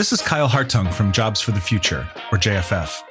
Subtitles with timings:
[0.00, 3.02] This is Kyle Hartung from Jobs for the Future, or JFF,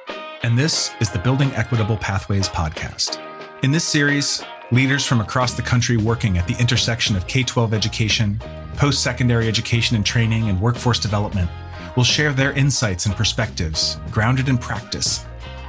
[0.42, 3.22] and this is the Building Equitable Pathways podcast.
[3.62, 4.42] In this series,
[4.72, 8.40] leaders from across the country working at the intersection of K 12 education,
[8.74, 11.48] post secondary education and training, and workforce development
[11.96, 15.24] will share their insights and perspectives, grounded in practice,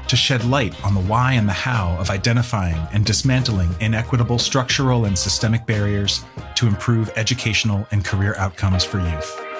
[0.08, 5.06] to shed light on the why and the how of identifying and dismantling inequitable structural
[5.06, 6.26] and systemic barriers
[6.56, 9.51] to improve educational and career outcomes for youth.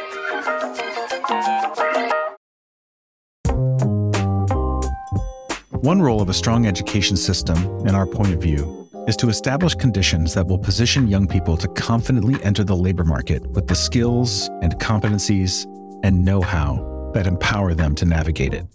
[5.82, 9.74] One role of a strong education system, in our point of view, is to establish
[9.74, 14.48] conditions that will position young people to confidently enter the labor market with the skills
[14.62, 15.66] and competencies
[16.04, 18.68] and know how that empower them to navigate it.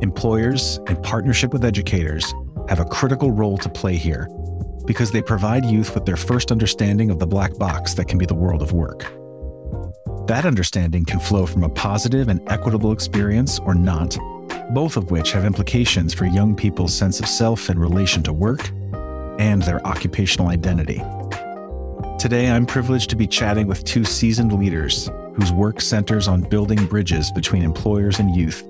[0.00, 2.32] Employers, in partnership with educators,
[2.70, 4.26] have a critical role to play here
[4.86, 8.24] because they provide youth with their first understanding of the black box that can be
[8.24, 9.00] the world of work.
[10.28, 14.16] That understanding can flow from a positive and equitable experience or not
[14.70, 18.70] both of which have implications for young people's sense of self in relation to work
[19.38, 21.02] and their occupational identity.
[22.18, 26.86] Today, I'm privileged to be chatting with two seasoned leaders whose work centers on building
[26.86, 28.62] bridges between employers and youth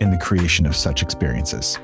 [0.00, 1.78] in the creation of such experiences.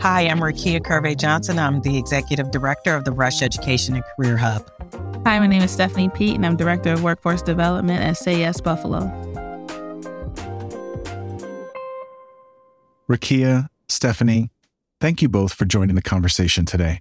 [0.00, 1.58] Hi, I'm Rukiya Curvey Johnson.
[1.58, 4.70] I'm the Executive Director of the Rush Education and Career Hub.
[5.26, 8.60] Hi, my name is Stephanie Peete, and I'm Director of Workforce Development at Say Yes
[8.60, 9.37] Buffalo.
[13.10, 14.50] Rukiya, Stephanie,
[15.00, 17.00] thank you both for joining the conversation today.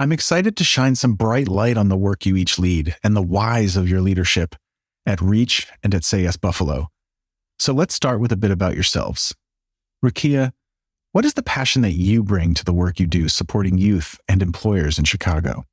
[0.00, 3.22] I'm excited to shine some bright light on the work you each lead and the
[3.22, 4.56] whys of your leadership
[5.06, 6.88] at Reach and at Say Yes Buffalo.
[7.60, 9.32] So let's start with a bit about yourselves.
[10.04, 10.50] Rukiya,
[11.12, 14.42] what is the passion that you bring to the work you do supporting youth and
[14.42, 15.64] employers in Chicago?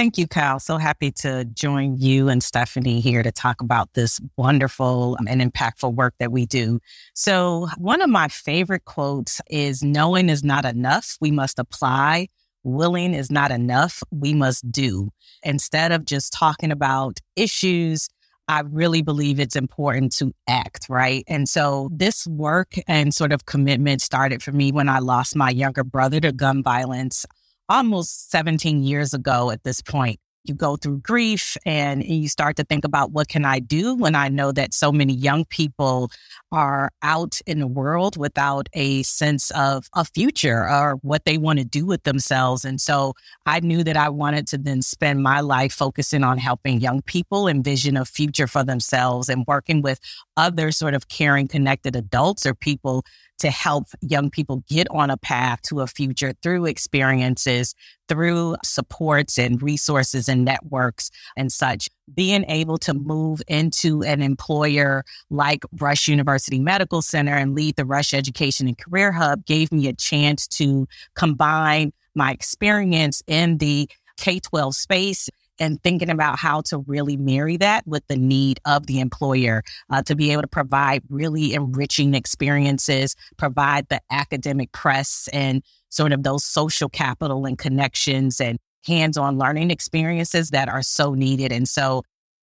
[0.00, 0.58] Thank you, Kyle.
[0.58, 5.94] So happy to join you and Stephanie here to talk about this wonderful and impactful
[5.94, 6.80] work that we do.
[7.12, 11.18] So, one of my favorite quotes is Knowing is not enough.
[11.20, 12.28] We must apply.
[12.64, 14.02] Willing is not enough.
[14.10, 15.10] We must do.
[15.42, 18.08] Instead of just talking about issues,
[18.48, 21.24] I really believe it's important to act, right?
[21.28, 25.50] And so this work and sort of commitment started for me when I lost my
[25.50, 27.26] younger brother to gun violence
[27.70, 32.64] almost 17 years ago at this point you go through grief and you start to
[32.64, 36.10] think about what can I do when I know that so many young people
[36.50, 41.58] are out in the world without a sense of a future or what they want
[41.58, 42.64] to do with themselves.
[42.64, 43.14] And so
[43.46, 47.46] I knew that I wanted to then spend my life focusing on helping young people
[47.46, 50.00] envision a future for themselves and working with
[50.40, 53.04] other sort of caring, connected adults or people
[53.38, 57.74] to help young people get on a path to a future through experiences,
[58.08, 61.90] through supports and resources and networks and such.
[62.14, 67.84] Being able to move into an employer like Rush University Medical Center and lead the
[67.84, 73.90] Rush Education and Career Hub gave me a chance to combine my experience in the
[74.16, 75.28] K 12 space
[75.60, 80.02] and thinking about how to really marry that with the need of the employer uh,
[80.02, 86.22] to be able to provide really enriching experiences, provide the academic press and sort of
[86.22, 91.52] those social capital and connections and hands on learning experiences that are so needed.
[91.52, 92.02] And so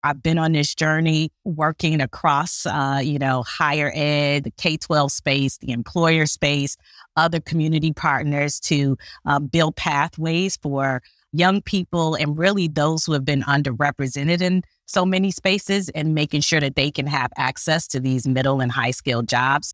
[0.04, 5.12] I've been on this journey working across, uh, you know, higher ed, the K 12
[5.12, 6.78] space, the employer space,
[7.16, 11.02] other community partners to uh, build pathways for
[11.34, 16.42] young people and really those who have been underrepresented in so many spaces and making
[16.42, 19.74] sure that they can have access to these middle and high skilled jobs.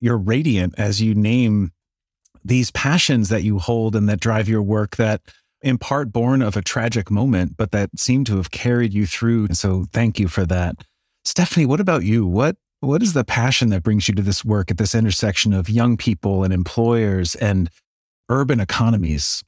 [0.00, 1.72] You're radiant as you name
[2.44, 5.20] these passions that you hold and that drive your work that
[5.62, 9.44] in part born of a tragic moment, but that seem to have carried you through.
[9.44, 10.76] And so thank you for that.
[11.24, 12.26] Stephanie, what about you?
[12.26, 15.68] What what is the passion that brings you to this work at this intersection of
[15.68, 17.68] young people and employers and
[18.30, 19.42] urban economies?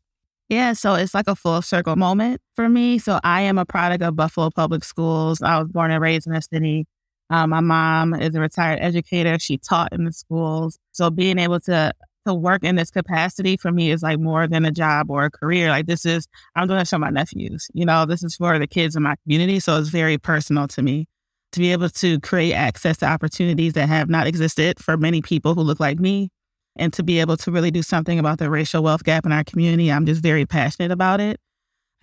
[0.52, 2.98] Yeah, so it's like a full circle moment for me.
[2.98, 5.40] So I am a product of Buffalo Public Schools.
[5.40, 6.84] I was born and raised in the city.
[7.30, 9.38] Um, my mom is a retired educator.
[9.38, 10.78] She taught in the schools.
[10.92, 11.94] So being able to
[12.26, 15.30] to work in this capacity for me is like more than a job or a
[15.30, 15.70] career.
[15.70, 17.68] Like this is I'm doing this for my nephews.
[17.72, 19.58] You know, this is for the kids in my community.
[19.58, 21.08] So it's very personal to me
[21.52, 25.54] to be able to create access to opportunities that have not existed for many people
[25.54, 26.28] who look like me
[26.76, 29.44] and to be able to really do something about the racial wealth gap in our
[29.44, 29.90] community.
[29.90, 31.40] I'm just very passionate about it.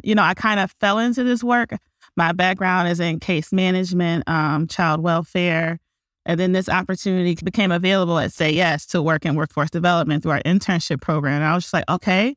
[0.03, 1.71] You know, I kind of fell into this work.
[2.15, 5.79] My background is in case management, um, child welfare.
[6.25, 10.33] And then this opportunity became available at Say Yes to work in workforce development through
[10.33, 11.35] our internship program.
[11.35, 12.35] And I was just like, okay,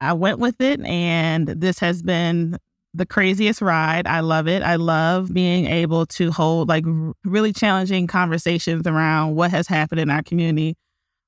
[0.00, 0.80] I went with it.
[0.84, 2.56] And this has been
[2.94, 4.06] the craziest ride.
[4.06, 4.62] I love it.
[4.62, 6.84] I love being able to hold like
[7.24, 10.76] really challenging conversations around what has happened in our community,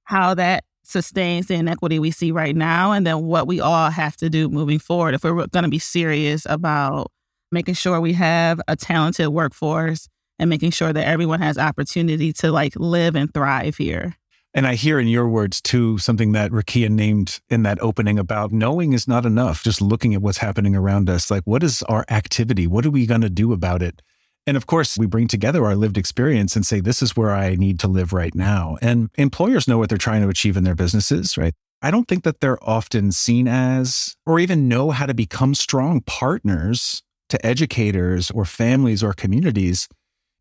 [0.08, 4.16] how that sustains the inequity we see right now, and then what we all have
[4.16, 7.12] to do moving forward if we're going to be serious about
[7.52, 10.08] making sure we have a talented workforce
[10.38, 14.16] and making sure that everyone has opportunity to like live and thrive here.
[14.54, 18.50] And I hear in your words too something that Rukiya named in that opening about
[18.50, 19.62] knowing is not enough.
[19.62, 22.66] Just looking at what's happening around us, like what is our activity?
[22.66, 24.00] What are we going to do about it?
[24.48, 27.54] And of course, we bring together our lived experience and say, this is where I
[27.54, 28.78] need to live right now.
[28.80, 31.52] And employers know what they're trying to achieve in their businesses, right?
[31.82, 36.00] I don't think that they're often seen as or even know how to become strong
[36.00, 39.86] partners to educators or families or communities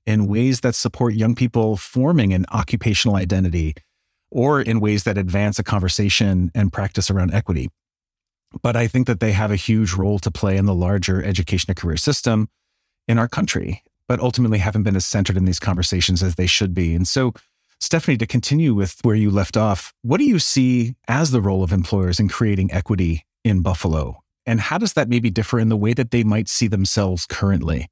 [0.06, 3.76] in ways that support young people forming an occupational identity
[4.32, 7.68] or in ways that advance a conversation and practice around equity.
[8.62, 11.72] But I think that they have a huge role to play in the larger education
[11.72, 12.48] and career system
[13.10, 16.74] in our country, but ultimately haven't been as centered in these conversations as they should
[16.74, 16.96] be.
[16.96, 17.34] And so,
[17.80, 21.64] Stephanie, to continue with where you left off, what do you see as the role
[21.64, 24.24] of employers in creating equity in Buffalo?
[24.46, 27.88] And how does that maybe differ in the way that they might see themselves currently?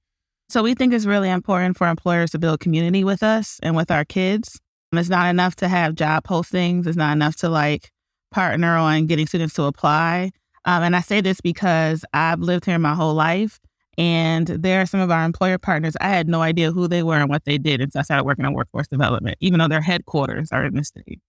[0.50, 3.92] So, we think it's really important for employers to build community with us and with
[3.92, 4.60] our kids.
[4.94, 6.88] It's not enough to have job postings.
[6.88, 7.92] It's not enough to like
[8.32, 10.32] partner on getting students to apply.
[10.66, 13.60] Um, and I say this because I've lived here my whole life.
[13.98, 17.16] And there are some of our employer partners, I had no idea who they were
[17.16, 19.82] and what they did And so I started working on workforce development, even though their
[19.82, 21.22] headquarters are in the city.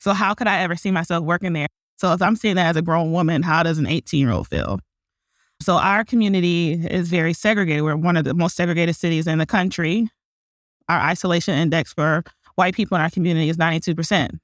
[0.00, 1.68] So, how could I ever see myself working there?
[1.96, 4.48] So, if I'm seeing that as a grown woman, how does an 18 year old
[4.48, 4.80] feel?
[5.62, 7.82] So, our community is very segregated.
[7.82, 10.08] We're one of the most segregated cities in the country.
[10.88, 12.22] Our isolation index for
[12.56, 14.38] white people in our community is 92%.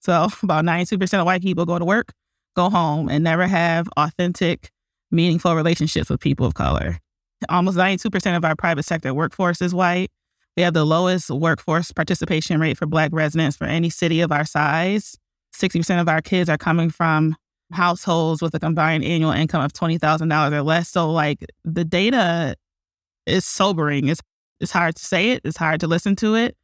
[0.00, 2.12] So about 92% of white people go to work,
[2.54, 4.70] go home, and never have authentic,
[5.10, 6.98] meaningful relationships with people of color.
[7.48, 10.10] Almost 92% of our private sector workforce is white.
[10.56, 14.44] We have the lowest workforce participation rate for Black residents for any city of our
[14.44, 15.16] size.
[15.54, 17.36] 60% of our kids are coming from
[17.72, 20.88] households with a combined annual income of $20,000 or less.
[20.88, 22.56] So, like, the data
[23.26, 24.08] is sobering.
[24.08, 24.20] It's,
[24.60, 26.56] it's hard to say it, it's hard to listen to it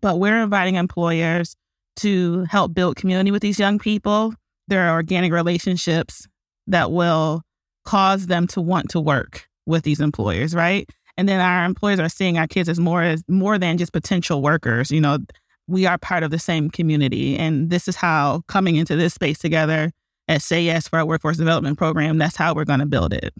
[0.00, 1.54] but we're inviting employers
[1.96, 4.34] to help build community with these young people.
[4.68, 6.26] There are organic relationships
[6.66, 7.42] that will
[7.84, 10.88] cause them to want to work with these employers, right?
[11.16, 14.42] And then our employers are seeing our kids as more as more than just potential
[14.42, 14.90] workers.
[14.90, 15.18] You know,
[15.66, 17.36] we are part of the same community.
[17.36, 19.92] And this is how coming into this space together
[20.28, 23.34] at Say Yes for our workforce development program, that's how we're going to build it.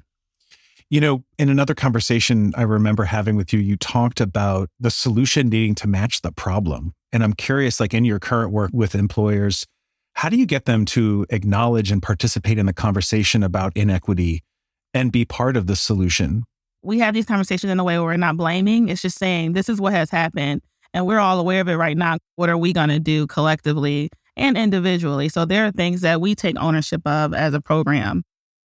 [0.90, 5.48] You know, in another conversation I remember having with you, you talked about the solution
[5.48, 6.92] needing to match the problem.
[7.12, 9.66] And I'm curious, like in your current work with employers,
[10.14, 14.42] how do you get them to acknowledge and participate in the conversation about inequity
[14.94, 16.44] and be part of the solution?
[16.82, 18.88] We have these conversations in a way where we're not blaming.
[18.88, 20.62] It's just saying, this is what has happened.
[20.94, 22.18] And we're all aware of it right now.
[22.36, 25.28] What are we going to do collectively and individually?
[25.28, 28.24] So there are things that we take ownership of as a program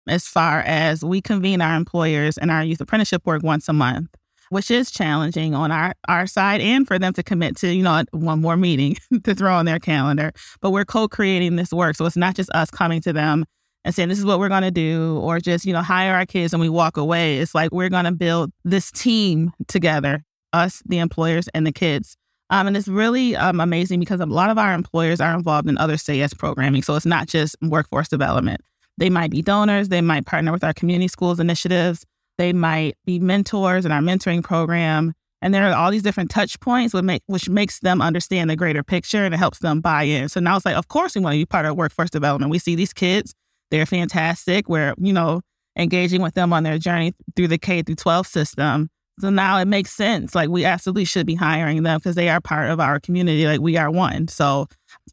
[0.06, 4.10] as far as we convene our employers and our youth apprenticeship work once a month,
[4.54, 8.04] which is challenging on our, our side and for them to commit to, you know,
[8.12, 10.32] one more meeting to throw on their calendar.
[10.60, 11.96] But we're co creating this work.
[11.96, 13.44] So it's not just us coming to them
[13.84, 16.24] and saying, this is what we're going to do, or just, you know, hire our
[16.24, 17.38] kids and we walk away.
[17.38, 22.16] It's like we're going to build this team together, us, the employers, and the kids.
[22.50, 25.76] Um, and it's really um, amazing because a lot of our employers are involved in
[25.78, 26.82] other Yes programming.
[26.82, 28.60] So it's not just workforce development.
[28.98, 32.06] They might be donors, they might partner with our community schools initiatives,
[32.38, 35.12] they might be mentors in our mentoring program.
[35.42, 38.56] And there are all these different touch points which, make, which makes them understand the
[38.56, 40.28] greater picture and it helps them buy in.
[40.28, 42.50] So now it's like, of course, we want to be part of workforce development.
[42.50, 43.34] We see these kids,
[43.70, 44.68] they're fantastic.
[44.68, 45.42] We're, you know,
[45.76, 48.88] engaging with them on their journey through the K through 12 system.
[49.20, 50.34] So now it makes sense.
[50.34, 53.46] Like we absolutely should be hiring them because they are part of our community.
[53.46, 54.28] Like we are one.
[54.28, 54.66] So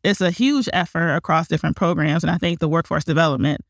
[0.03, 2.23] it's a huge effort across different programs.
[2.23, 3.61] And I think the workforce development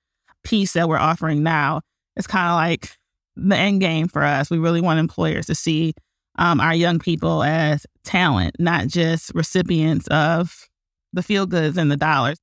[0.43, 1.81] piece that we're offering now
[2.15, 2.98] is kind of like
[3.35, 4.50] the end game for us.
[4.50, 5.93] We really want employers to see
[6.38, 10.67] um, our young people as talent, not just recipients of
[11.13, 12.38] the feel goods and the dollars.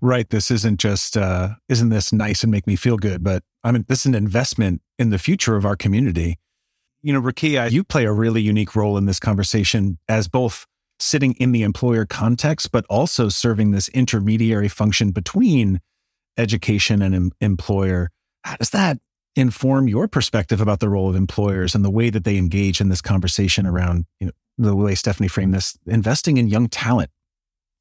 [0.00, 0.28] Right.
[0.28, 3.84] This isn't just, uh, isn't this nice and make me feel good, but I mean,
[3.88, 6.38] this is an investment in the future of our community.
[7.02, 10.66] You know, Rukiya, you play a really unique role in this conversation as both
[10.98, 15.80] sitting in the employer context, but also serving this intermediary function between
[16.36, 18.10] education and em- employer.
[18.44, 18.98] How does that
[19.36, 22.88] inform your perspective about the role of employers and the way that they engage in
[22.88, 27.10] this conversation around you know, the way Stephanie framed this, investing in young talent?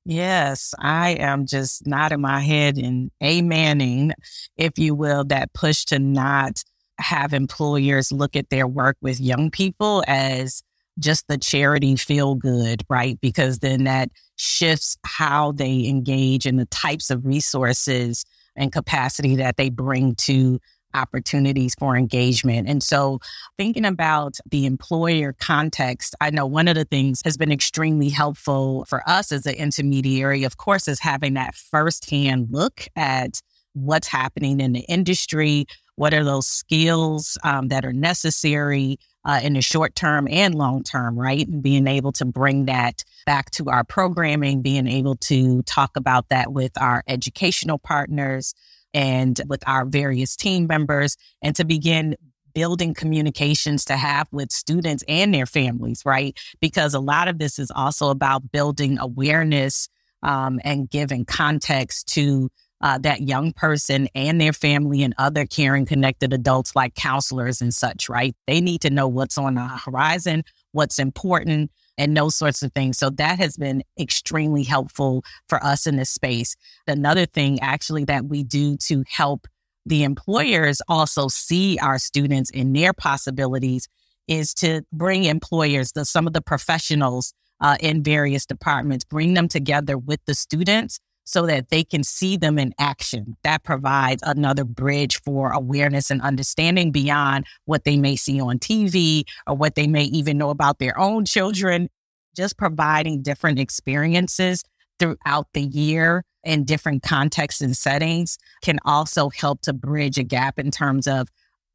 [0.05, 4.11] Yes, I am just nodding my head and amening,
[4.57, 6.63] if you will, that push to not
[6.99, 10.61] have employers look at their work with young people as
[10.99, 13.19] just the charity feel good, right?
[13.21, 18.25] Because then that shifts how they engage and the types of resources
[18.55, 20.59] and capacity that they bring to
[20.93, 22.67] opportunities for engagement.
[22.67, 23.19] And so,
[23.57, 28.85] thinking about the employer context, I know one of the things has been extremely helpful
[28.85, 33.41] for us as an intermediary, of course, is having that firsthand look at
[33.73, 35.65] what's happening in the industry.
[35.95, 40.83] What are those skills um, that are necessary uh, in the short term and long
[40.83, 41.47] term, right?
[41.47, 46.29] And being able to bring that back to our programming, being able to talk about
[46.29, 48.53] that with our educational partners
[48.93, 52.15] and with our various team members, and to begin
[52.53, 56.37] building communications to have with students and their families, right?
[56.59, 59.87] Because a lot of this is also about building awareness
[60.23, 62.49] um, and giving context to
[62.81, 67.73] uh, that young person and their family and other caring connected adults like counselors and
[67.73, 68.35] such, right?
[68.47, 72.97] They need to know what's on the horizon, what's important, and those sorts of things.
[72.97, 76.55] So that has been extremely helpful for us in this space.
[76.87, 79.45] Another thing actually that we do to help
[79.85, 83.87] the employers also see our students and their possibilities
[84.27, 89.47] is to bring employers, the, some of the professionals uh, in various departments, bring them
[89.47, 90.99] together with the students
[91.29, 93.37] so that they can see them in action.
[93.43, 99.25] That provides another bridge for awareness and understanding beyond what they may see on TV
[99.45, 101.87] or what they may even know about their own children.
[102.35, 104.63] Just providing different experiences
[104.97, 110.57] throughout the year in different contexts and settings can also help to bridge a gap
[110.57, 111.27] in terms of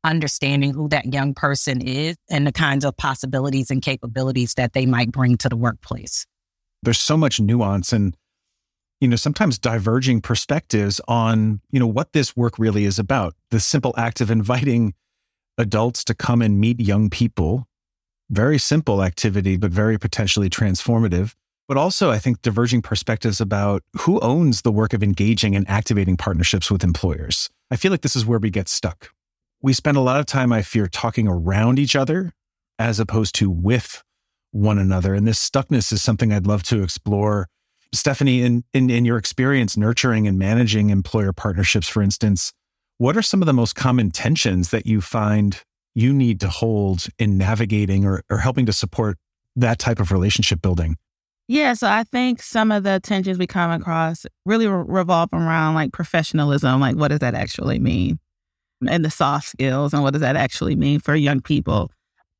[0.02, 4.84] understanding who that young person is and the kinds of possibilities and capabilities that they
[4.84, 6.26] might bring to the workplace.
[6.82, 8.16] There's so much nuance and
[9.04, 13.34] you know, sometimes diverging perspectives on, you know, what this work really is about.
[13.50, 14.94] The simple act of inviting
[15.58, 17.68] adults to come and meet young people,
[18.30, 21.34] very simple activity, but very potentially transformative.
[21.68, 26.16] But also, I think diverging perspectives about who owns the work of engaging and activating
[26.16, 27.50] partnerships with employers.
[27.70, 29.10] I feel like this is where we get stuck.
[29.60, 32.32] We spend a lot of time, I fear, talking around each other
[32.78, 34.02] as opposed to with
[34.50, 35.12] one another.
[35.12, 37.48] And this stuckness is something I'd love to explore
[37.94, 42.52] Stephanie, in, in, in your experience nurturing and managing employer partnerships, for instance,
[42.98, 45.62] what are some of the most common tensions that you find
[45.94, 49.16] you need to hold in navigating or, or helping to support
[49.56, 50.96] that type of relationship building?
[51.46, 55.74] Yeah, so I think some of the tensions we come across really re- revolve around
[55.74, 58.18] like professionalism, like what does that actually mean?
[58.88, 61.90] And the soft skills, and what does that actually mean for young people?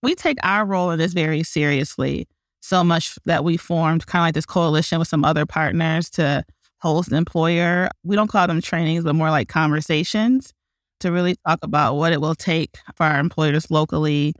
[0.02, 2.26] We take our role in this very seriously
[2.64, 6.42] so much that we formed kind of like this coalition with some other partners to
[6.78, 7.90] host employer.
[8.04, 10.54] We don't call them trainings, but more like conversations
[11.00, 14.34] to really talk about what it will take for our employers locally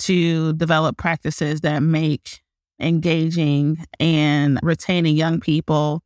[0.00, 2.40] to develop practices that make
[2.80, 6.02] engaging and retaining young people.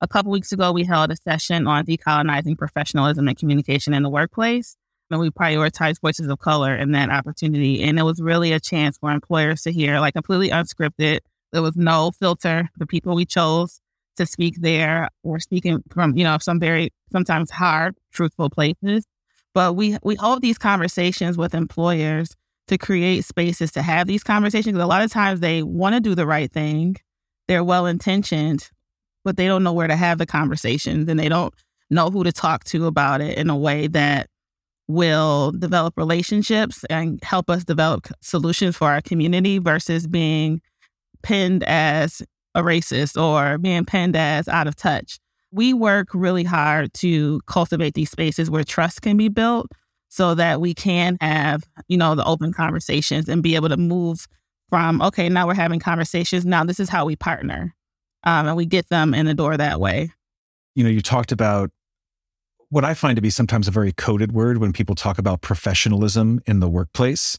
[0.00, 4.10] A couple weeks ago, we held a session on decolonizing professionalism and communication in the
[4.10, 4.76] workplace
[5.10, 7.82] and we prioritize voices of color in that opportunity.
[7.82, 11.20] And it was really a chance for employers to hear, like completely unscripted.
[11.52, 12.68] There was no filter.
[12.78, 13.80] The people we chose
[14.16, 19.06] to speak there were speaking from, you know, some very sometimes hard, truthful places.
[19.52, 22.36] But we we hold these conversations with employers
[22.68, 24.78] to create spaces to have these conversations.
[24.78, 26.96] A lot of times they want to do the right thing.
[27.48, 28.70] They're well intentioned,
[29.24, 31.52] but they don't know where to have the conversations and they don't
[31.90, 34.28] know who to talk to about it in a way that
[34.90, 40.60] will develop relationships and help us develop solutions for our community versus being
[41.22, 42.22] pinned as
[42.54, 45.18] a racist or being pinned as out of touch.
[45.52, 49.70] We work really hard to cultivate these spaces where trust can be built
[50.08, 54.26] so that we can have, you know, the open conversations and be able to move
[54.68, 56.44] from, okay, now we're having conversations.
[56.44, 57.74] Now this is how we partner.
[58.24, 60.10] Um, and we get them in the door that way.
[60.74, 61.70] You know, you talked about
[62.70, 66.40] what I find to be sometimes a very coded word when people talk about professionalism
[66.46, 67.36] in the workplace.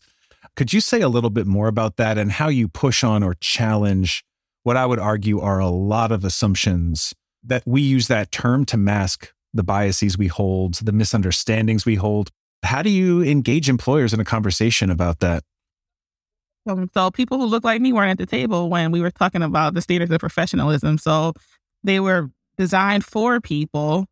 [0.58, 3.36] Could you say a little bit more about that and how you push on or
[3.36, 4.24] challenge
[4.64, 8.78] what I would argue are a lot of assumptions that we use that term to
[8.78, 12.30] mask the biases we hold, the misunderstandings we hold?
[12.64, 15.44] How do you engage employers in a conversation about that?
[16.68, 19.42] Um, so people who look like me weren't at the table when we were talking
[19.42, 20.98] about the standards of professionalism.
[20.98, 21.34] So
[21.84, 24.06] they were designed for people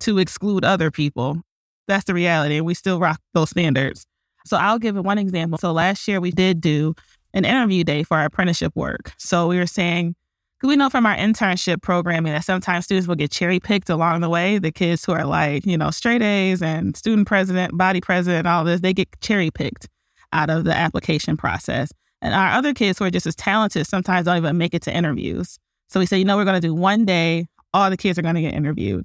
[0.00, 1.40] to exclude other people.
[1.88, 2.56] That's the reality.
[2.56, 4.04] And we still rock those standards.
[4.46, 5.58] So I'll give one example.
[5.58, 6.94] So last year we did do
[7.34, 9.12] an interview day for our apprenticeship work.
[9.18, 10.14] So we were saying,
[10.62, 14.28] we know from our internship programming that sometimes students will get cherry picked along the
[14.28, 14.58] way.
[14.58, 18.64] The kids who are like, you know, straight A's and student president, body president, all
[18.64, 19.88] this, they get cherry picked
[20.32, 21.90] out of the application process.
[22.20, 24.94] And our other kids who are just as talented sometimes don't even make it to
[24.96, 25.58] interviews.
[25.88, 28.22] So we said, you know, we're going to do one day, all the kids are
[28.22, 29.04] going to get interviewed.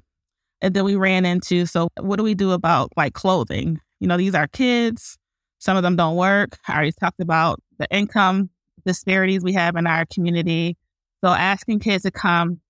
[0.60, 3.80] And then we ran into, so what do we do about like clothing?
[4.00, 5.16] You know, these are kids.
[5.58, 6.56] Some of them don't work.
[6.66, 8.50] I already talked about the income
[8.84, 10.76] disparities we have in our community.
[11.22, 12.60] So asking kids to come,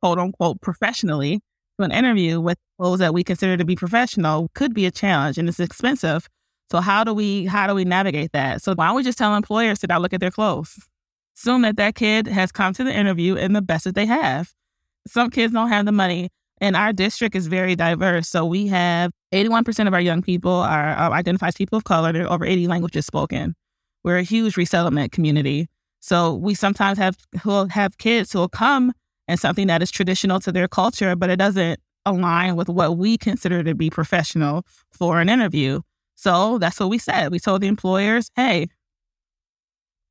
[0.00, 1.40] quote unquote, professionally
[1.78, 5.38] to an interview with clothes that we consider to be professional could be a challenge
[5.38, 6.28] and it's expensive.
[6.70, 8.62] So how do we how do we navigate that?
[8.62, 10.78] So why don't we just tell employers to not look at their clothes?
[11.36, 14.52] Assume that that kid has come to the interview in the best that they have.
[15.06, 16.30] Some kids don't have the money,
[16.62, 18.28] and our district is very diverse.
[18.28, 22.12] So we have 81% of our young people are uh, identified as people of color.
[22.12, 23.54] There are over 80 languages spoken.
[24.04, 25.68] We're a huge resettlement community.
[26.00, 28.92] So we sometimes have who'll have kids who'll come
[29.26, 33.18] and something that is traditional to their culture, but it doesn't align with what we
[33.18, 35.80] consider to be professional for an interview.
[36.14, 37.32] So that's what we said.
[37.32, 38.68] We told the employers, hey,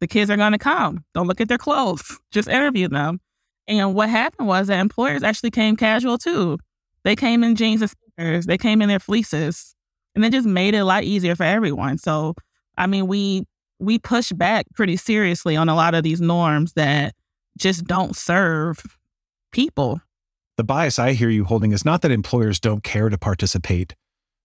[0.01, 1.05] the kids are going to come.
[1.13, 2.19] Don't look at their clothes.
[2.31, 3.21] Just interview them.
[3.67, 6.57] And what happened was that employers actually came casual too.
[7.03, 8.45] They came in jeans and sneakers.
[8.45, 9.75] They came in their fleeces,
[10.15, 11.97] and it just made it a lot easier for everyone.
[11.97, 12.35] So,
[12.77, 13.45] I mean, we
[13.79, 17.15] we push back pretty seriously on a lot of these norms that
[17.57, 18.83] just don't serve
[19.51, 20.01] people.
[20.57, 23.95] The bias I hear you holding is not that employers don't care to participate,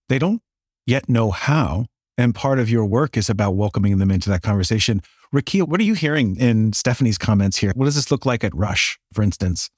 [0.09, 0.41] they don't
[0.85, 1.85] yet know how.
[2.17, 5.03] And part of your work is about welcoming them into that conversation.
[5.33, 7.71] Rukiya, what are you hearing in Stephanie's comments here?
[7.75, 9.69] What does this look like at Rush, for instance?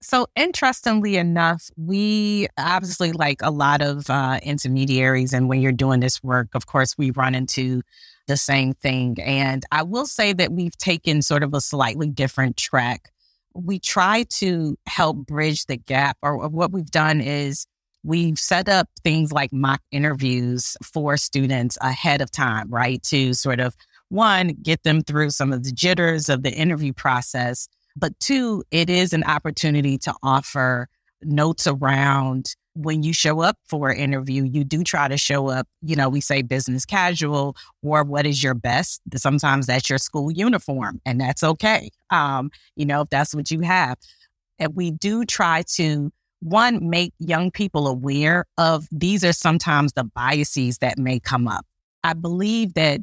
[0.00, 6.00] So, interestingly enough, we obviously, like a lot of uh, intermediaries, and when you're doing
[6.00, 7.82] this work, of course, we run into
[8.28, 9.16] the same thing.
[9.20, 13.10] And I will say that we've taken sort of a slightly different track.
[13.54, 17.66] We try to help bridge the gap, or what we've done is
[18.04, 23.02] we've set up things like mock interviews for students ahead of time, right?
[23.04, 23.74] To sort of
[24.08, 27.68] one, get them through some of the jitters of the interview process.
[27.96, 30.88] But two, it is an opportunity to offer
[31.22, 35.66] notes around when you show up for an interview, you do try to show up,
[35.82, 39.00] you know, we say business casual or what is your best.
[39.16, 41.90] Sometimes that's your school uniform, and that's okay.
[42.10, 43.98] Um, you know, if that's what you have.
[44.60, 50.04] And we do try to, one, make young people aware of these are sometimes the
[50.04, 51.66] biases that may come up.
[52.04, 53.00] I believe that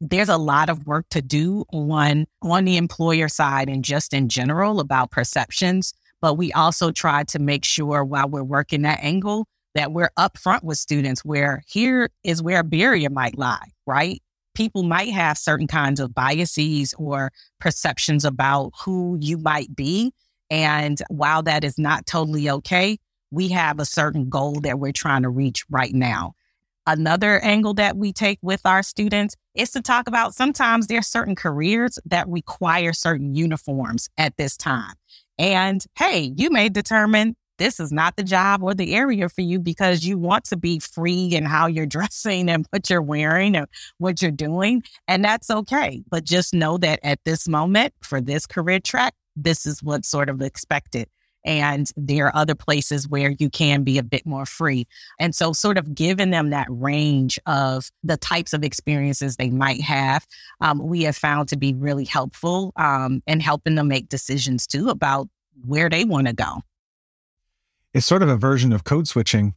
[0.00, 4.28] there's a lot of work to do on on the employer side and just in
[4.28, 9.46] general about perceptions but we also try to make sure while we're working that angle
[9.74, 14.22] that we're upfront with students where here is where a barrier might lie, right?
[14.54, 20.12] People might have certain kinds of biases or perceptions about who you might be.
[20.48, 22.98] And while that is not totally okay,
[23.30, 26.34] we have a certain goal that we're trying to reach right now.
[26.86, 31.02] Another angle that we take with our students is to talk about sometimes there are
[31.02, 34.94] certain careers that require certain uniforms at this time.
[35.38, 39.60] And hey, you may determine this is not the job or the area for you
[39.60, 43.66] because you want to be free in how you're dressing and what you're wearing and
[43.98, 44.82] what you're doing.
[45.08, 46.02] And that's okay.
[46.10, 50.28] But just know that at this moment, for this career track, this is what's sort
[50.28, 51.08] of expected.
[51.44, 54.86] And there are other places where you can be a bit more free.
[55.18, 59.80] And so, sort of giving them that range of the types of experiences they might
[59.82, 60.26] have,
[60.60, 64.88] um, we have found to be really helpful um, in helping them make decisions too
[64.88, 65.28] about
[65.66, 66.62] where they want to go.
[67.92, 69.54] It's sort of a version of code switching,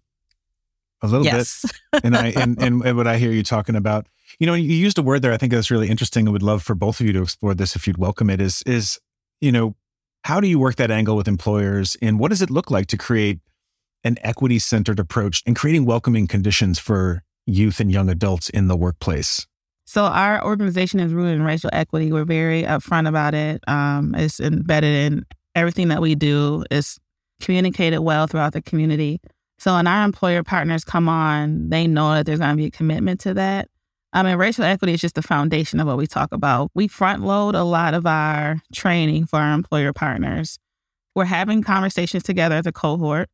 [1.02, 1.66] a little yes.
[1.92, 2.04] bit.
[2.04, 4.08] and I and, and what I hear you talking about,
[4.40, 5.34] you know, you used a word there.
[5.34, 6.28] I think that's really interesting.
[6.28, 8.40] I would love for both of you to explore this if you'd welcome it.
[8.40, 9.00] Is is
[9.42, 9.76] you know
[10.28, 11.96] how do you work that angle with employers?
[12.02, 13.40] And what does it look like to create
[14.04, 18.76] an equity centered approach and creating welcoming conditions for youth and young adults in the
[18.76, 19.48] workplace?
[19.86, 22.12] So our organization is rooted in racial equity.
[22.12, 23.64] We're very upfront about it.
[23.70, 26.66] Um, it's embedded in everything that we do.
[26.70, 27.00] It's
[27.40, 29.22] communicated well throughout the community.
[29.60, 32.72] So when our employer partners come on, they know that there's going to be a
[32.72, 33.70] commitment to that.
[34.18, 36.72] I mean, racial equity is just the foundation of what we talk about.
[36.74, 40.58] We front load a lot of our training for our employer partners.
[41.14, 43.30] We're having conversations together as a cohort,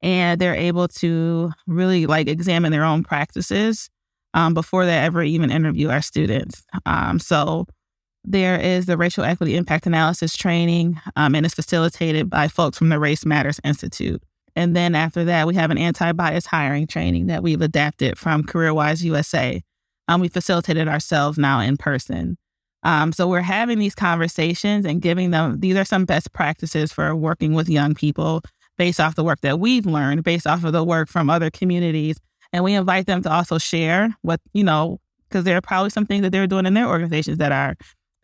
[0.00, 3.90] and they're able to really like examine their own practices
[4.32, 6.64] um, before they ever even interview our students.
[6.86, 7.66] Um, so
[8.22, 12.90] there is the racial equity impact analysis training, um, and it's facilitated by folks from
[12.90, 14.22] the Race Matters Institute.
[14.54, 18.44] And then after that, we have an anti bias hiring training that we've adapted from
[18.44, 19.64] CareerWise USA.
[20.08, 22.36] Um, we facilitated ourselves now in person.
[22.82, 27.14] Um, so we're having these conversations and giving them, these are some best practices for
[27.14, 28.42] working with young people
[28.76, 32.18] based off the work that we've learned, based off of the work from other communities.
[32.52, 36.06] And we invite them to also share what, you know, because there are probably some
[36.06, 37.76] things that they're doing in their organizations that are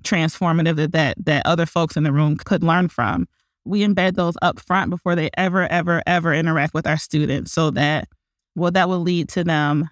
[0.03, 3.27] transformative that, that that other folks in the room could learn from.
[3.65, 7.71] We embed those up front before they ever, ever, ever interact with our students so
[7.71, 8.09] that
[8.55, 9.91] well, that will lead to them,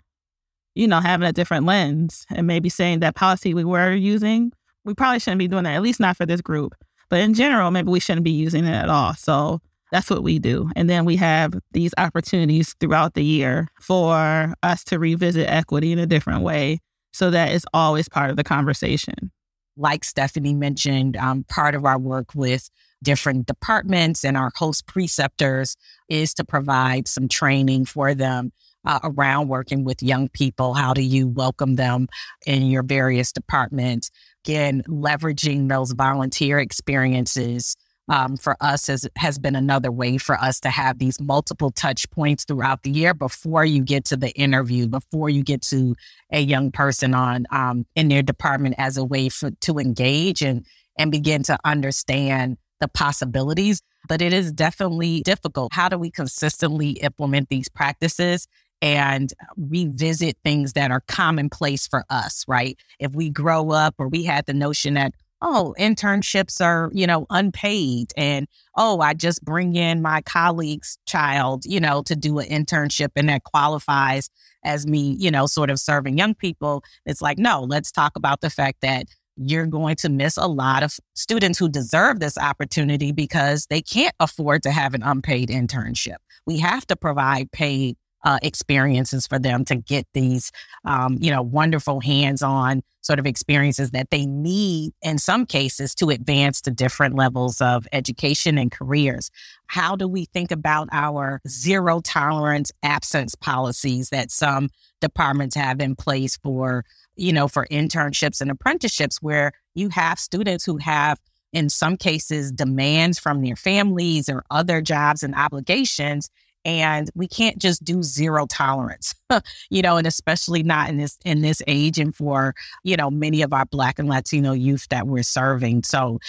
[0.75, 4.53] you know, having a different lens and maybe saying that policy we were using,
[4.85, 6.75] we probably shouldn't be doing that, at least not for this group.
[7.09, 9.15] But in general, maybe we shouldn't be using it at all.
[9.15, 10.71] So that's what we do.
[10.75, 15.99] And then we have these opportunities throughout the year for us to revisit equity in
[15.99, 16.81] a different way
[17.13, 19.31] so that it's always part of the conversation.
[19.77, 22.71] Like Stephanie mentioned, um, part of our work with
[23.03, 25.77] different departments and our host preceptors
[26.09, 28.53] is to provide some training for them
[28.85, 30.75] uh, around working with young people.
[30.75, 32.09] How do you welcome them
[32.47, 34.11] in your various departments?
[34.45, 37.77] Again, leveraging those volunteer experiences
[38.09, 42.11] um, for us has, has been another way for us to have these multiple touch
[42.11, 45.95] points throughout the year before you get to the interview, before you get to
[46.33, 50.67] a young person on um, in their department as a way for, to engage and
[50.99, 55.73] and begin to understand the possibilities, but it is definitely difficult.
[55.73, 58.47] How do we consistently implement these practices
[58.83, 62.77] and revisit things that are commonplace for us, right?
[62.99, 67.27] If we grow up or we had the notion that, oh, internships are, you know,
[67.31, 72.49] unpaid and, oh, I just bring in my colleague's child, you know, to do an
[72.49, 74.29] internship and that qualifies
[74.65, 76.83] as me, you know, sort of serving young people.
[77.07, 80.83] It's like, no, let's talk about the fact that you're going to miss a lot
[80.83, 86.17] of students who deserve this opportunity because they can't afford to have an unpaid internship.
[86.47, 90.53] We have to provide paid uh, experiences for them to get these,
[90.85, 96.11] um, you know, wonderful hands-on sort of experiences that they need in some cases to
[96.11, 99.31] advance to different levels of education and careers.
[99.67, 105.97] How do we think about our zero tolerance absence policies that some departments have in
[105.97, 106.85] place for
[107.17, 111.19] you know, for internships and apprenticeships where you have students who have,
[111.53, 116.31] in some cases, demands from their families or other jobs and obligations.
[116.65, 119.15] And we can't just do zero tolerance,
[119.71, 123.43] you know, and especially not in this in this age and for, you know, many
[123.43, 125.83] of our Black and Latino youth that we're serving.
[125.83, 126.21] So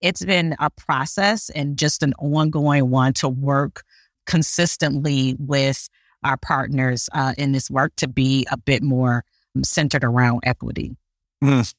[0.00, 3.84] it's been a process and just an ongoing one to work
[4.26, 5.88] consistently with
[6.22, 9.24] our partners uh, in this work to be a bit more
[9.62, 10.96] centered around equity.
[11.42, 11.74] Mm.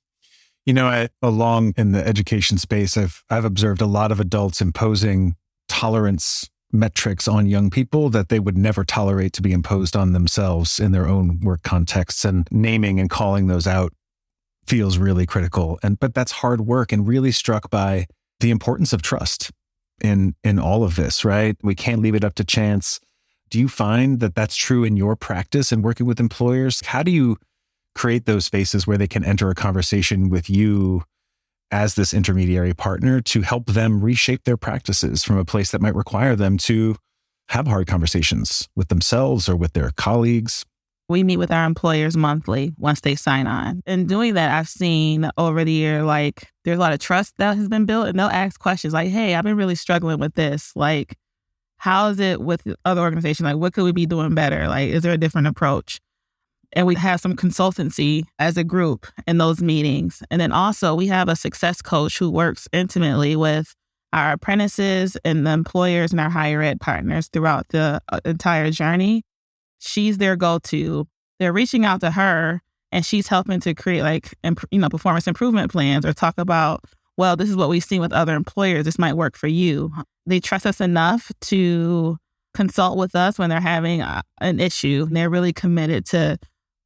[0.66, 4.62] You know, I, along in the education space, I've I've observed a lot of adults
[4.62, 5.36] imposing
[5.68, 10.80] tolerance metrics on young people that they would never tolerate to be imposed on themselves
[10.80, 13.94] in their own work contexts and naming and calling those out
[14.66, 15.80] feels really critical.
[15.84, 18.08] And but that's hard work and really struck by
[18.40, 19.52] the importance of trust
[20.02, 21.56] in in all of this right?
[21.62, 23.00] We can't leave it up to chance.
[23.50, 26.82] Do you find that that's true in your practice and working with employers?
[26.86, 27.38] How do you
[27.94, 31.04] create those spaces where they can enter a conversation with you
[31.72, 35.96] as this intermediary partner to help them reshape their practices from a place that might
[35.96, 36.96] require them to
[37.50, 40.66] have hard conversations with themselves or with their colleagues.
[41.10, 43.82] We meet with our employers monthly once they sign on.
[43.86, 47.58] And doing that, I've seen over the year, like, there's a lot of trust that
[47.58, 50.72] has been built, and they'll ask questions like, Hey, I've been really struggling with this.
[50.76, 51.18] Like,
[51.76, 53.46] how is it with other organizations?
[53.46, 54.68] Like, what could we be doing better?
[54.68, 56.00] Like, is there a different approach?
[56.74, 60.24] And we have some consultancy as a group in those meetings.
[60.32, 63.76] And then also we have a success coach who works intimately with
[64.14, 69.24] our apprentices and the employers and our higher ed partners throughout the uh, entire journey.
[69.80, 71.08] She's their go-to.
[71.40, 75.28] They're reaching out to her and she's helping to create like, imp- you know, performance
[75.28, 76.84] improvement plans or talk about,
[77.18, 78.86] well, this is what we've seen with other employers.
[78.86, 79.92] This might work for you.
[80.26, 82.18] They trust us enough to
[82.54, 85.08] consult with us when they're having uh, an issue.
[85.10, 86.38] They're really committed to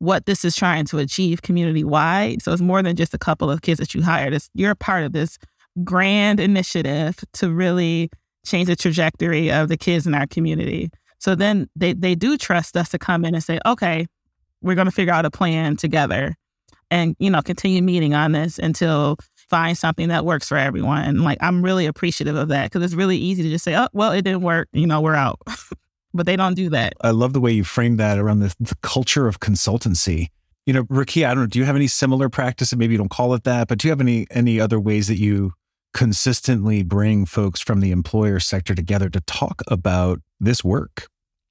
[0.06, 2.42] what this is trying to achieve community wide.
[2.42, 4.34] So it's more than just a couple of kids that you hired.
[4.34, 5.38] It's, you're a part of this
[5.84, 8.10] grand initiative to really
[8.46, 10.90] change the trajectory of the kids in our community.
[11.20, 14.06] So then they, they do trust us to come in and say, okay,
[14.62, 16.36] we're going to figure out a plan together
[16.92, 19.18] and, you know, continue meeting on this until
[19.50, 21.04] find something that works for everyone.
[21.04, 23.88] And like, I'm really appreciative of that because it's really easy to just say, oh,
[23.94, 24.68] well, it didn't work.
[24.72, 25.40] You know, we're out.
[26.16, 26.94] but they don't do that.
[27.02, 30.30] I love the way you framed that around the, the culture of consultancy.
[30.66, 32.72] You know, Rukiya, I don't know, do you have any similar practice?
[32.72, 35.08] And maybe you don't call it that, but do you have any any other ways
[35.08, 35.52] that you
[35.94, 41.08] consistently bring folks from the employer sector together to talk about this work?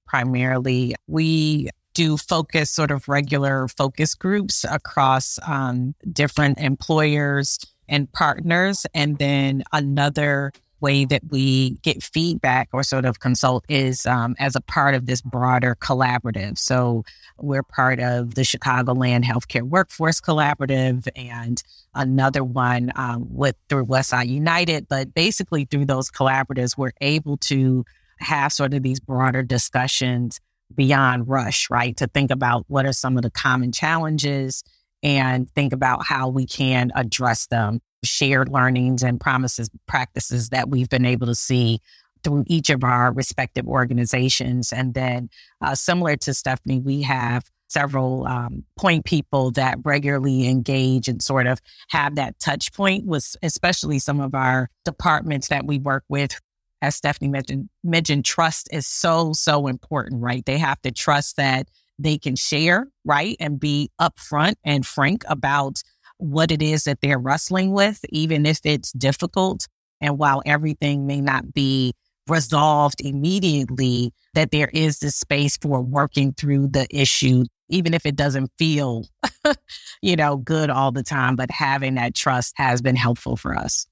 [0.06, 8.84] Primarily, we do focus sort of regular focus groups across um, different employers and partners.
[8.94, 14.54] And then another way that we get feedback or sort of consult is um, as
[14.54, 16.58] a part of this broader collaborative.
[16.58, 17.04] So
[17.38, 21.62] we're part of the Chicagoland Healthcare Workforce Collaborative and
[21.94, 24.86] another one um, with through Westside United.
[24.88, 27.84] But basically, through those collaboratives, we're able to
[28.18, 30.40] have sort of these broader discussions
[30.74, 31.96] beyond rush, right?
[31.96, 34.62] To think about what are some of the common challenges
[35.02, 40.88] and think about how we can address them shared learnings and promises practices that we've
[40.88, 41.80] been able to see
[42.22, 44.72] through each of our respective organizations.
[44.72, 45.28] And then,
[45.60, 51.46] uh, similar to Stephanie, we have several um, point people that regularly engage and sort
[51.46, 56.40] of have that touch point with especially some of our departments that we work with
[56.82, 61.68] as stephanie mentioned mentioned trust is so so important right they have to trust that
[61.98, 65.82] they can share right and be upfront and frank about
[66.18, 69.66] what it is that they're wrestling with, even if it's difficult.
[70.00, 71.92] And while everything may not be
[72.28, 78.16] resolved immediately, that there is this space for working through the issue, even if it
[78.16, 79.06] doesn't feel,
[80.02, 81.36] you know, good all the time.
[81.36, 83.86] But having that trust has been helpful for us.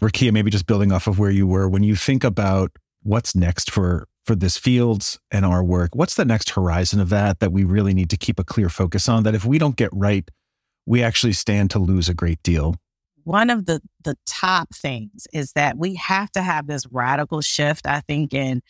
[0.00, 2.72] Rukiya, maybe just building off of where you were, when you think about
[3.02, 7.40] what's next for for this fields and our work, what's the next horizon of that
[7.40, 9.24] that we really need to keep a clear focus on?
[9.24, 10.28] That if we don't get right
[10.86, 12.76] we actually stand to lose a great deal.
[13.24, 17.86] One of the the top things is that we have to have this radical shift,
[17.86, 18.62] I think, in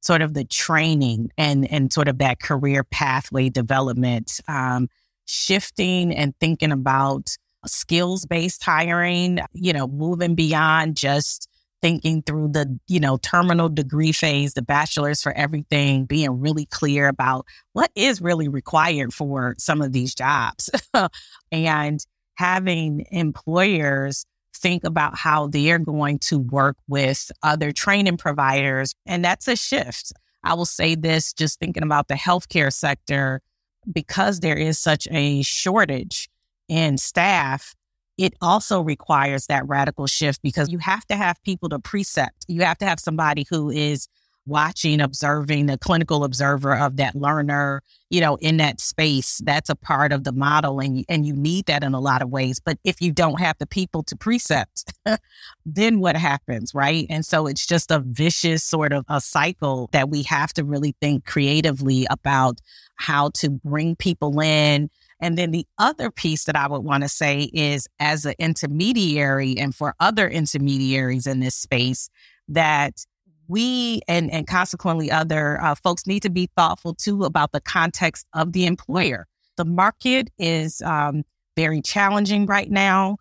[0.00, 4.88] sort of the training and and sort of that career pathway development, um,
[5.26, 9.40] shifting and thinking about skills based hiring.
[9.52, 11.48] You know, moving beyond just
[11.80, 17.08] thinking through the, you know, terminal degree phase, the bachelor's for everything, being really clear
[17.08, 20.70] about what is really required for some of these jobs
[21.52, 22.04] and
[22.36, 28.94] having employers think about how they're going to work with other training providers.
[29.06, 30.12] And that's a shift.
[30.42, 33.40] I will say this just thinking about the healthcare sector,
[33.90, 36.28] because there is such a shortage
[36.68, 37.74] in staff,
[38.18, 42.44] it also requires that radical shift because you have to have people to precept.
[42.48, 44.08] You have to have somebody who is
[44.48, 49.40] watching, observing, the clinical observer of that learner, you know, in that space.
[49.44, 52.30] That's a part of the model and, and you need that in a lot of
[52.30, 52.58] ways.
[52.58, 54.92] But if you don't have the people to precept,
[55.66, 57.06] then what happens, right?
[57.08, 60.96] And so it's just a vicious sort of a cycle that we have to really
[61.00, 62.60] think creatively about
[62.96, 67.08] how to bring people in and then the other piece that I would want to
[67.08, 72.08] say is as an intermediary and for other intermediaries in this space,
[72.48, 73.04] that
[73.48, 78.26] we and, and consequently other uh, folks need to be thoughtful too about the context
[78.34, 79.26] of the employer.
[79.56, 81.24] The market is um,
[81.56, 83.16] very challenging right now.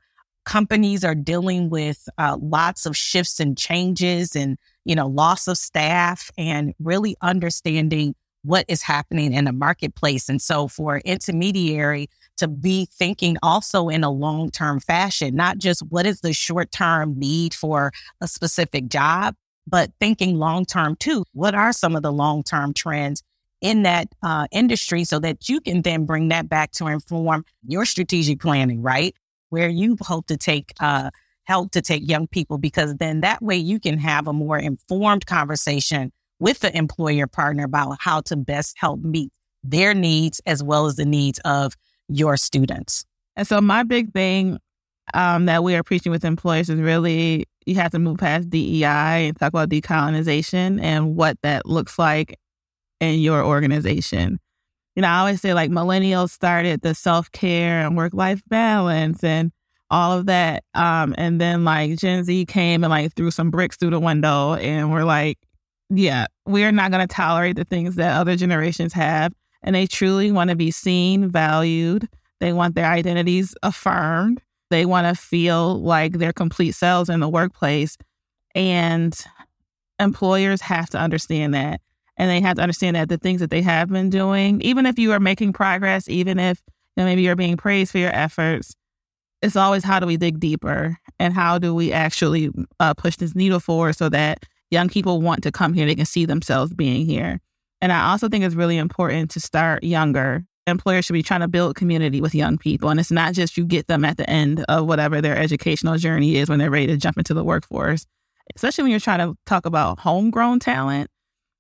[0.46, 5.58] Companies are dealing with uh, lots of shifts and changes and, you know, loss of
[5.58, 10.30] staff and really understanding what is happening in the marketplace.
[10.30, 15.82] And so for intermediary to be thinking also in a long term fashion, not just
[15.90, 19.36] what is the short term need for a specific job,
[19.67, 21.25] but thinking long term too.
[21.34, 23.21] What are some of the long term trends
[23.62, 27.86] in that uh, industry so that you can then bring that back to inform your
[27.86, 29.15] strategic planning, right?
[29.49, 31.10] Where you hope to take, uh,
[31.45, 35.25] help to take young people, because then that way you can have a more informed
[35.25, 39.32] conversation with the employer partner about how to best help meet
[39.63, 41.73] their needs as well as the needs of
[42.08, 43.06] your students.
[43.36, 44.60] And so, my big thing
[45.13, 49.28] um, that we are preaching with employers is really you have to move past DEI
[49.28, 52.39] and talk about decolonization and what that looks like
[53.00, 54.39] in your organization.
[54.96, 59.24] You know, I always say like millennials started the self care and work life balance
[59.24, 59.52] and
[59.89, 60.63] all of that.
[60.74, 64.56] Um, and then like Gen Z came and like threw some bricks through the window
[64.56, 65.38] and we're like,
[65.89, 69.34] yeah, we're not going to tolerate the things that other generations have.
[69.62, 72.08] And they truly want to be seen, valued.
[72.39, 74.41] They want their identities affirmed.
[74.69, 77.97] They want to feel like they're complete selves in the workplace.
[78.56, 79.17] And
[79.99, 81.82] employers have to understand that.
[82.17, 84.97] And they have to understand that the things that they have been doing, even if
[84.97, 86.62] you are making progress, even if
[86.95, 88.75] you know, maybe you're being praised for your efforts,
[89.41, 92.49] it's always how do we dig deeper and how do we actually
[92.80, 96.06] uh, push this needle forward so that young people want to come here, they can
[96.06, 97.39] see themselves being here.
[97.80, 100.43] And I also think it's really important to start younger.
[100.67, 102.89] Employers should be trying to build community with young people.
[102.89, 106.36] And it's not just you get them at the end of whatever their educational journey
[106.36, 108.06] is when they're ready to jump into the workforce,
[108.56, 111.10] especially when you're trying to talk about homegrown talent.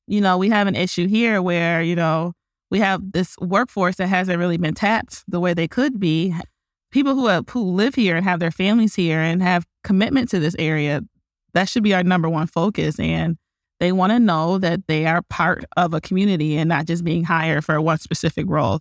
[0.07, 2.33] You know, we have an issue here where, you know,
[2.69, 6.35] we have this workforce that hasn't really been tapped the way they could be.
[6.91, 10.39] People who have, who live here and have their families here and have commitment to
[10.39, 11.01] this area,
[11.53, 12.99] that should be our number one focus.
[12.99, 13.37] And
[13.79, 17.23] they want to know that they are part of a community and not just being
[17.23, 18.79] hired for one specific role.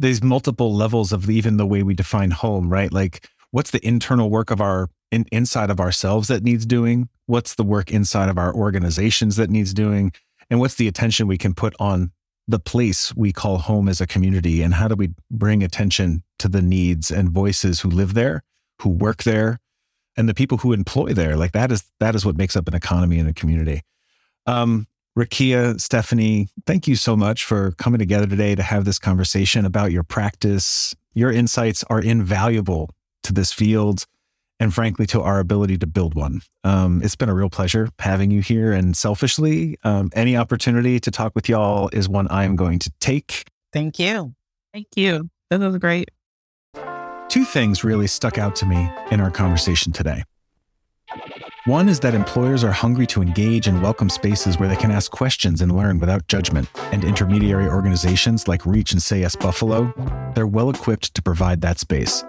[0.00, 2.90] There's multiple levels of even the way we define home, right?
[2.90, 7.10] Like, what's the internal work of our in, inside of ourselves that needs doing?
[7.26, 10.12] What's the work inside of our organizations that needs doing?
[10.48, 12.12] And what's the attention we can put on
[12.48, 14.62] the place we call home as a community?
[14.62, 18.42] And how do we bring attention to the needs and voices who live there,
[18.80, 19.58] who work there,
[20.16, 21.36] and the people who employ there?
[21.36, 23.82] Like that is that is what makes up an economy and a community.
[24.46, 24.86] Um,
[25.18, 29.92] Rukiya, Stephanie, thank you so much for coming together today to have this conversation about
[29.92, 30.94] your practice.
[31.14, 32.90] Your insights are invaluable
[33.24, 34.06] to this field
[34.60, 36.42] and frankly to our ability to build one.
[36.62, 38.72] Um, it's been a real pleasure having you here.
[38.72, 42.92] And selfishly, um, any opportunity to talk with y'all is one I am going to
[43.00, 43.46] take.
[43.72, 44.34] Thank you.
[44.72, 45.30] Thank you.
[45.50, 46.10] This was great.
[47.28, 50.24] Two things really stuck out to me in our conversation today.
[51.66, 55.10] One is that employers are hungry to engage and welcome spaces where they can ask
[55.10, 56.70] questions and learn without judgment.
[56.90, 59.92] And intermediary organizations like Reach and Say Yes Buffalo,
[60.34, 62.24] they're well equipped to provide that space.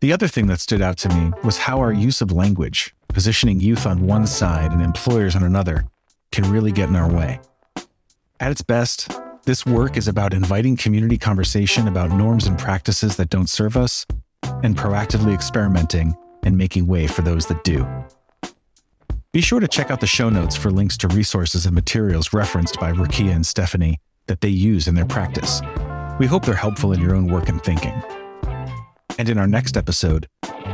[0.00, 3.60] The other thing that stood out to me was how our use of language, positioning
[3.60, 5.86] youth on one side and employers on another,
[6.32, 7.40] can really get in our way.
[8.40, 9.10] At its best,
[9.46, 14.04] this work is about inviting community conversation about norms and practices that don't serve us
[14.62, 16.14] and proactively experimenting
[16.46, 17.86] and making way for those that do.
[19.32, 22.80] Be sure to check out the show notes for links to resources and materials referenced
[22.80, 25.60] by Rukiya and Stephanie that they use in their practice.
[26.18, 27.92] We hope they're helpful in your own work and thinking.
[29.18, 30.26] And in our next episode,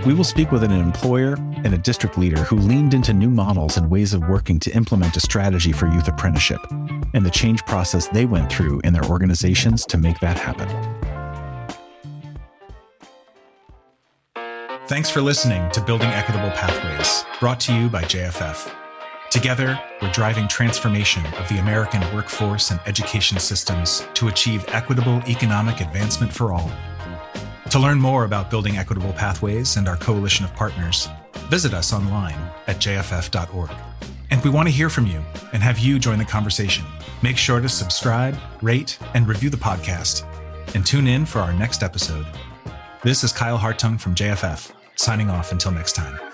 [0.07, 3.77] we will speak with an employer and a district leader who leaned into new models
[3.77, 6.61] and ways of working to implement a strategy for youth apprenticeship
[7.15, 11.12] and the change process they went through in their organizations to make that happen.
[14.93, 18.71] Thanks for listening to Building Equitable Pathways, brought to you by JFF.
[19.31, 25.81] Together, we're driving transformation of the American workforce and education systems to achieve equitable economic
[25.81, 26.71] advancement for all.
[27.71, 31.09] To learn more about Building Equitable Pathways and our coalition of partners,
[31.49, 33.71] visit us online at jff.org.
[34.31, 35.25] And we want to hear from you
[35.55, 36.85] and have you join the conversation.
[37.23, 40.27] Make sure to subscribe, rate, and review the podcast.
[40.75, 42.27] And tune in for our next episode.
[43.03, 46.32] This is Kyle Hartung from JFF signing off until next time.